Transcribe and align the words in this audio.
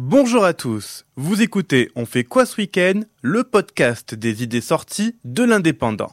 Bonjour 0.00 0.44
à 0.44 0.54
tous, 0.54 1.06
vous 1.16 1.42
écoutez 1.42 1.90
On 1.96 2.06
fait 2.06 2.22
quoi 2.22 2.46
ce 2.46 2.58
week-end? 2.58 3.00
Le 3.20 3.42
podcast 3.42 4.14
des 4.14 4.44
idées 4.44 4.60
sorties 4.60 5.16
de 5.24 5.42
l'indépendant. 5.42 6.12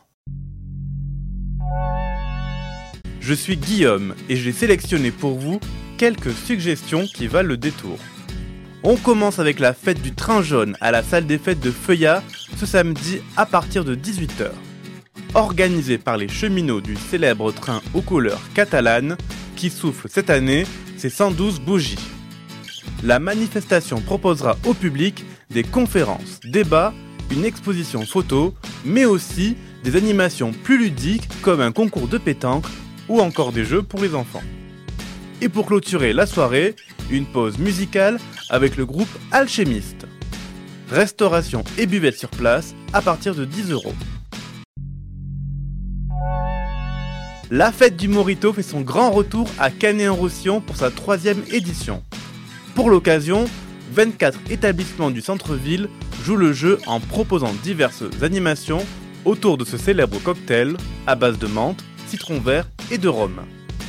Je 3.20 3.36
suis 3.36 3.58
Guillaume 3.58 4.16
et 4.28 4.38
j'ai 4.38 4.54
sélectionné 4.54 5.12
pour 5.12 5.38
vous 5.38 5.60
quelques 6.00 6.32
suggestions 6.32 7.06
qui 7.06 7.28
valent 7.28 7.50
le 7.50 7.58
détour. 7.58 8.00
On 8.82 8.96
commence 8.96 9.38
avec 9.38 9.60
la 9.60 9.76
fête 9.76 10.02
du 10.02 10.16
train 10.16 10.42
jaune 10.42 10.76
à 10.82 10.90
la 10.90 11.04
salle 11.04 11.28
des 11.28 11.38
fêtes 11.38 11.60
de 11.60 11.70
Feuillat 11.70 12.24
ce 12.58 12.66
samedi 12.66 13.20
à 13.38 13.46
partir 13.46 13.86
de 13.86 13.94
18h. 13.94 14.50
Organisée 15.36 16.00
par 16.00 16.18
les 16.18 16.28
cheminots 16.28 16.82
du 16.82 16.96
célèbre 16.96 17.52
train 17.52 17.84
aux 17.94 18.02
couleurs 18.02 18.42
catalanes 18.56 19.16
qui 19.56 19.70
souffle 19.70 20.08
cette 20.10 20.32
année 20.32 20.66
ses 20.98 21.12
112 21.12 21.60
bougies. 21.60 22.15
La 23.04 23.20
manifestation 23.20 24.02
proposera 24.02 24.58
au 24.66 24.74
public 24.74 25.24
des 25.50 25.64
conférences, 25.64 26.40
débats, 26.44 26.94
une 27.32 27.46
exposition 27.46 28.06
photo, 28.06 28.54
mais 28.84 29.06
aussi 29.06 29.58
des 29.84 29.96
animations 29.96 30.52
plus 30.52 30.78
ludiques 30.78 31.28
comme 31.42 31.62
un 31.62 31.72
concours 31.72 32.08
de 32.08 32.18
pétanque 32.18 32.66
ou 33.08 33.22
encore 33.22 33.52
des 33.52 33.66
jeux 33.66 33.84
pour 33.84 34.02
les 34.02 34.16
enfants. 34.16 34.44
Et 35.42 35.50
pour 35.50 35.66
clôturer 35.66 36.14
la 36.14 36.26
soirée, 36.26 36.76
une 37.10 37.26
pause 37.26 37.58
musicale 37.58 38.20
avec 38.50 38.78
le 38.78 38.86
groupe 38.86 39.10
Alchemiste. 39.32 40.08
Restauration 40.90 41.64
et 41.78 41.88
buvette 41.88 42.18
sur 42.18 42.30
place 42.30 42.74
à 42.94 43.02
partir 43.02 43.36
de 43.36 43.46
10 43.46 43.72
euros. 43.72 43.94
La 47.52 47.72
fête 47.72 47.96
du 47.96 48.08
Morito 48.08 48.54
fait 48.54 48.64
son 48.64 48.82
grand 48.82 49.12
retour 49.12 49.48
à 49.60 49.70
Canet-en-Roussillon 49.70 50.62
pour 50.62 50.76
sa 50.76 50.90
troisième 50.90 51.44
édition. 51.52 52.02
Pour 52.76 52.90
l'occasion, 52.90 53.46
24 53.94 54.52
établissements 54.52 55.10
du 55.10 55.22
centre-ville 55.22 55.88
jouent 56.24 56.36
le 56.36 56.52
jeu 56.52 56.78
en 56.88 57.00
proposant 57.00 57.54
diverses 57.64 58.04
animations 58.22 58.86
autour 59.24 59.58
de 59.58 59.64
ce 59.64 59.78
célèbre 59.78 60.20
cocktail 60.22 60.76
à 61.08 61.16
base 61.16 61.40
de 61.40 61.48
menthe, 61.48 61.82
citron 62.08 62.42
vert 62.42 62.68
et 62.92 62.98
de 62.98 63.08
rhum. 63.08 63.40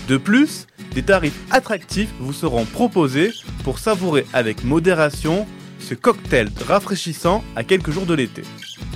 De 0.06 0.16
plus, 0.16 0.68
des 0.94 1.02
tarifs 1.02 1.38
attractifs 1.50 2.14
vous 2.20 2.32
seront 2.32 2.64
proposés 2.64 3.32
pour 3.64 3.80
savourer 3.80 4.24
avec 4.32 4.62
modération 4.62 5.48
ce 5.80 5.94
cocktail 5.94 6.48
rafraîchissant 6.64 7.42
à 7.56 7.64
quelques 7.64 7.90
jours 7.90 8.06
de 8.06 8.14
l'été. 8.14 8.42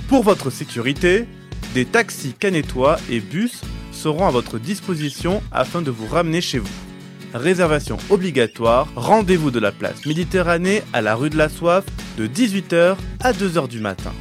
Pour 0.07 0.23
votre 0.23 0.49
sécurité, 0.51 1.27
des 1.73 1.83
taxis 1.83 2.33
canétois 2.33 2.97
et 3.09 3.19
bus 3.19 3.59
seront 3.91 4.25
à 4.25 4.31
votre 4.31 4.57
disposition 4.57 5.43
afin 5.51 5.81
de 5.81 5.91
vous 5.91 6.07
ramener 6.07 6.39
chez 6.39 6.59
vous. 6.59 6.90
Réservation 7.33 7.97
obligatoire, 8.09 8.87
rendez-vous 8.95 9.51
de 9.51 9.59
la 9.59 9.71
place 9.71 10.05
Méditerranée 10.05 10.83
à 10.91 11.01
la 11.01 11.15
rue 11.15 11.29
de 11.29 11.37
la 11.37 11.47
Soif 11.47 11.85
de 12.17 12.27
18h 12.27 12.97
à 13.21 13.31
2h 13.31 13.69
du 13.69 13.79
matin. 13.79 14.11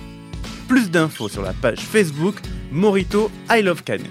Plus 0.69 0.91
d'infos 0.91 1.28
sur 1.28 1.42
la 1.42 1.53
page 1.53 1.81
Facebook 1.81 2.36
Morito 2.70 3.28
I 3.50 3.62
Love 3.62 3.83
Canet. 3.83 4.06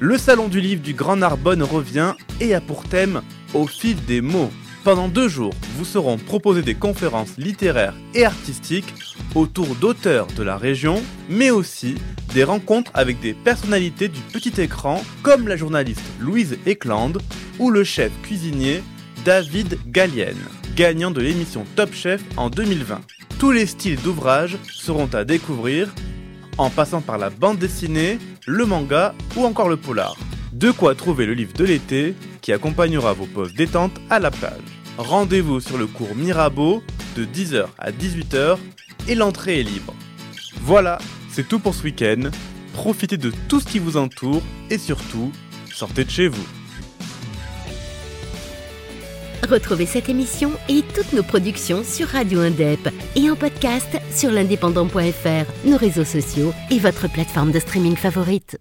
Le 0.00 0.18
Salon 0.18 0.48
du 0.48 0.60
Livre 0.60 0.82
du 0.82 0.92
Grand 0.92 1.16
Narbonne 1.16 1.62
revient 1.62 2.12
et 2.40 2.54
a 2.54 2.60
pour 2.60 2.84
thème 2.84 3.22
Au 3.54 3.66
fil 3.66 3.96
des 4.04 4.20
mots. 4.20 4.50
Pendant 4.84 5.06
deux 5.06 5.28
jours, 5.28 5.54
vous 5.76 5.84
seront 5.84 6.18
proposées 6.18 6.62
des 6.62 6.74
conférences 6.74 7.36
littéraires 7.38 7.94
et 8.14 8.24
artistiques 8.24 8.92
autour 9.36 9.76
d'auteurs 9.76 10.26
de 10.36 10.42
la 10.42 10.56
région, 10.56 11.00
mais 11.28 11.50
aussi 11.50 11.94
des 12.34 12.42
rencontres 12.42 12.90
avec 12.92 13.20
des 13.20 13.32
personnalités 13.32 14.08
du 14.08 14.20
petit 14.32 14.60
écran 14.60 15.00
comme 15.22 15.46
la 15.46 15.56
journaliste 15.56 16.02
Louise 16.18 16.58
Eklund 16.66 17.18
ou 17.60 17.70
le 17.70 17.84
chef 17.84 18.10
cuisinier 18.22 18.82
David 19.24 19.78
Gallienne, 19.86 20.42
gagnant 20.74 21.12
de 21.12 21.20
l'émission 21.20 21.64
Top 21.76 21.94
Chef 21.94 22.20
en 22.36 22.50
2020. 22.50 23.00
Tous 23.38 23.52
les 23.52 23.66
styles 23.66 24.00
d'ouvrages 24.00 24.58
seront 24.64 25.08
à 25.14 25.24
découvrir 25.24 25.94
en 26.58 26.70
passant 26.70 27.00
par 27.00 27.18
la 27.18 27.30
bande 27.30 27.58
dessinée, 27.58 28.18
le 28.46 28.66
manga 28.66 29.14
ou 29.36 29.44
encore 29.44 29.68
le 29.68 29.76
polar. 29.76 30.16
De 30.52 30.70
quoi 30.70 30.94
trouver 30.94 31.24
le 31.24 31.32
livre 31.32 31.54
de 31.54 31.64
l'été 31.64 32.14
qui 32.42 32.52
accompagnera 32.52 33.14
vos 33.14 33.26
pauses 33.26 33.54
détente 33.54 33.92
à 34.10 34.18
la 34.18 34.30
plage. 34.30 34.60
Rendez-vous 34.98 35.60
sur 35.60 35.78
le 35.78 35.86
cours 35.86 36.14
Mirabeau 36.14 36.82
de 37.16 37.24
10h 37.24 37.66
à 37.78 37.90
18h 37.90 38.58
et 39.08 39.14
l'entrée 39.14 39.60
est 39.60 39.64
libre. 39.64 39.94
Voilà, 40.60 40.98
c'est 41.30 41.48
tout 41.48 41.58
pour 41.58 41.74
ce 41.74 41.84
week-end. 41.84 42.30
Profitez 42.74 43.16
de 43.16 43.32
tout 43.48 43.60
ce 43.60 43.66
qui 43.66 43.78
vous 43.78 43.96
entoure 43.96 44.42
et 44.70 44.78
surtout, 44.78 45.32
sortez 45.72 46.04
de 46.04 46.10
chez 46.10 46.28
vous. 46.28 46.46
Retrouvez 49.48 49.86
cette 49.86 50.08
émission 50.08 50.52
et 50.68 50.82
toutes 50.94 51.12
nos 51.14 51.22
productions 51.22 51.82
sur 51.82 52.08
Radio 52.08 52.40
Indep 52.40 52.88
et 53.16 53.28
en 53.30 53.36
podcast 53.36 53.98
sur 54.14 54.30
l'indépendant.fr, 54.30 55.66
nos 55.66 55.76
réseaux 55.76 56.04
sociaux 56.04 56.52
et 56.70 56.78
votre 56.78 57.10
plateforme 57.10 57.52
de 57.52 57.58
streaming 57.58 57.96
favorite. 57.96 58.58